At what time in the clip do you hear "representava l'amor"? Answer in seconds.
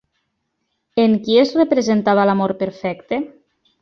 1.61-2.55